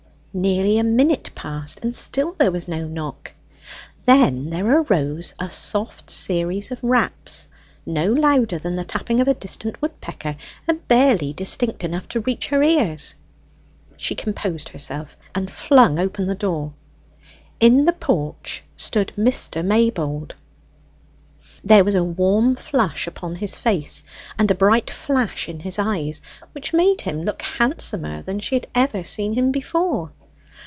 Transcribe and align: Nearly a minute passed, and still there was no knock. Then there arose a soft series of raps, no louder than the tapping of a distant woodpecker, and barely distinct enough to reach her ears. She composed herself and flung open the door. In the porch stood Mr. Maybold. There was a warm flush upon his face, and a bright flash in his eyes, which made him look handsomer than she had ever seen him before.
Nearly 0.33 0.77
a 0.77 0.83
minute 0.85 1.29
passed, 1.35 1.83
and 1.83 1.93
still 1.93 2.37
there 2.39 2.53
was 2.53 2.65
no 2.65 2.87
knock. 2.87 3.33
Then 4.05 4.49
there 4.49 4.79
arose 4.79 5.33
a 5.41 5.49
soft 5.49 6.09
series 6.09 6.71
of 6.71 6.81
raps, 6.81 7.49
no 7.85 8.13
louder 8.13 8.57
than 8.57 8.77
the 8.77 8.85
tapping 8.85 9.19
of 9.19 9.27
a 9.27 9.33
distant 9.33 9.81
woodpecker, 9.81 10.37
and 10.69 10.87
barely 10.87 11.33
distinct 11.33 11.83
enough 11.83 12.07
to 12.07 12.21
reach 12.21 12.47
her 12.47 12.63
ears. 12.63 13.15
She 13.97 14.15
composed 14.15 14.69
herself 14.69 15.17
and 15.35 15.51
flung 15.51 15.99
open 15.99 16.27
the 16.27 16.33
door. 16.35 16.71
In 17.59 17.83
the 17.83 17.91
porch 17.91 18.63
stood 18.77 19.11
Mr. 19.17 19.65
Maybold. 19.65 20.35
There 21.61 21.83
was 21.83 21.93
a 21.95 22.05
warm 22.05 22.55
flush 22.55 23.05
upon 23.05 23.35
his 23.35 23.57
face, 23.57 24.01
and 24.39 24.49
a 24.49 24.55
bright 24.55 24.89
flash 24.89 25.49
in 25.49 25.59
his 25.59 25.77
eyes, 25.77 26.21
which 26.53 26.71
made 26.71 27.01
him 27.01 27.23
look 27.23 27.41
handsomer 27.41 28.21
than 28.21 28.39
she 28.39 28.55
had 28.55 28.67
ever 28.73 29.03
seen 29.03 29.33
him 29.33 29.51
before. 29.51 30.13